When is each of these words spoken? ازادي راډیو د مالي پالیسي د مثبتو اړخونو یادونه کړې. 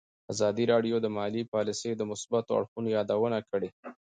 ازادي 0.33 0.63
راډیو 0.73 0.95
د 1.01 1.07
مالي 1.17 1.41
پالیسي 1.53 1.91
د 1.95 2.01
مثبتو 2.11 2.51
اړخونو 2.59 2.89
یادونه 2.97 3.37
کړې. 3.49 3.69